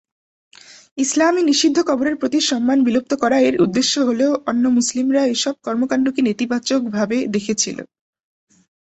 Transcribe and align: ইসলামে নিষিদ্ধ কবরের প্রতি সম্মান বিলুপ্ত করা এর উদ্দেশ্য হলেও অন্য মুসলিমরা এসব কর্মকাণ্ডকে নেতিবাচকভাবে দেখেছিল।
ইসলামে 0.97 1.41
নিষিদ্ধ 1.43 1.77
কবরের 1.89 2.15
প্রতি 2.17 2.39
সম্মান 2.49 2.77
বিলুপ্ত 2.83 3.11
করা 3.21 3.37
এর 3.39 3.55
উদ্দেশ্য 3.61 3.93
হলেও 4.07 4.31
অন্য 4.49 4.63
মুসলিমরা 4.77 5.21
এসব 5.35 5.55
কর্মকাণ্ডকে 5.65 6.21
নেতিবাচকভাবে 6.27 7.17
দেখেছিল। 7.35 7.77